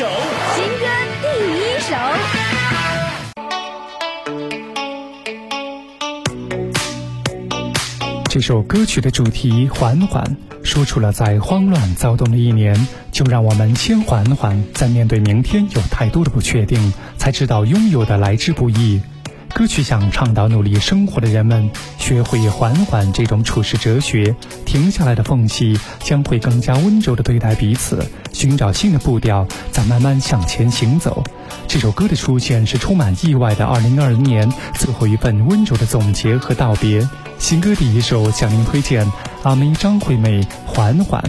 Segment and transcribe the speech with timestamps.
[0.00, 0.06] 首，
[0.54, 0.86] 新歌
[1.20, 1.26] 第
[1.60, 1.94] 一首。
[8.30, 10.24] 这首歌曲的主题“缓缓”
[10.64, 12.74] 说出了在慌乱躁动的一年，
[13.12, 19.02] 就让我们先缓缓，在面对明天有太多的不确定，才知道拥有的来之不易。
[19.52, 31.22] 歌曲想倡导努力生活的人们学会缓缓这种处世哲学，停下来的缝隙将会更加温柔的对待彼此，寻找新的步调，再慢慢向前行走。
[31.68, 37.06] 这首歌的出现是充满意外的2020年最后一份温柔的总结和道别。
[37.38, 39.10] 新歌第一首向您推荐
[39.42, 41.22] 阿妹张惠妹《缓缓》。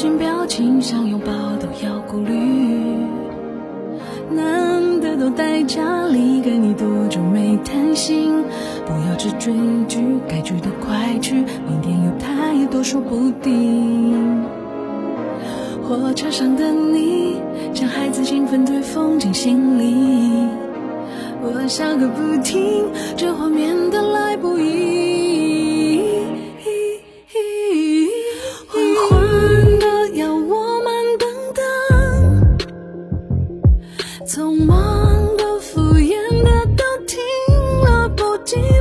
[0.00, 1.26] 看不清表情，想拥抱
[1.60, 2.32] 都要顾虑。
[4.30, 8.42] 难得都待家里，跟你多久没谈心？
[8.86, 9.52] 不要只追
[9.88, 14.42] 剧，该去的快去，明天有太多说不定。
[15.82, 17.36] 火车上的你，
[17.74, 20.48] 像孩子兴奋对风景心里，
[21.42, 22.86] 我笑个不停，
[23.18, 25.09] 这画面的来不易。
[38.50, 38.79] deep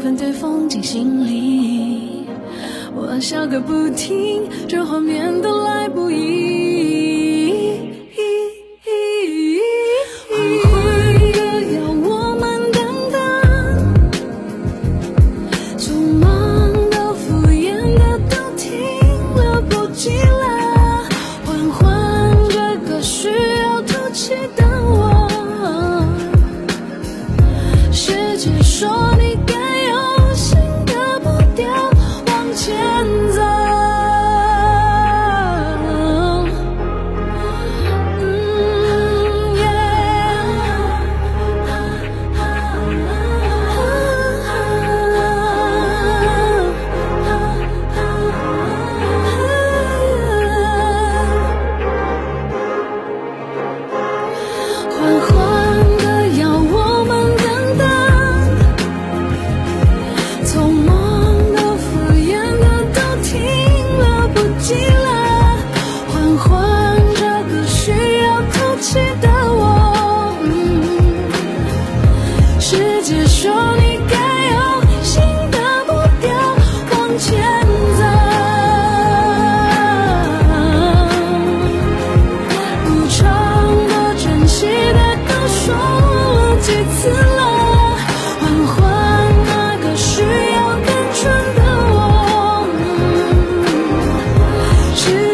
[0.00, 2.26] 分对风景行礼。
[2.96, 6.99] 我笑个不停，这画面都来不及。
[55.00, 55.39] 然后。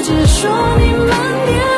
[0.06, 0.48] 是说
[0.78, 1.75] 你慢点